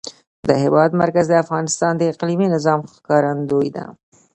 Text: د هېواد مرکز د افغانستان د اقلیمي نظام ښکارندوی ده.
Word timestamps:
د 0.47 0.49
هېواد 0.63 0.91
مرکز 1.01 1.25
د 1.29 1.33
افغانستان 1.43 1.93
د 1.97 2.01
اقلیمي 2.11 2.47
نظام 2.55 2.79
ښکارندوی 2.93 3.69
ده. 3.75 3.85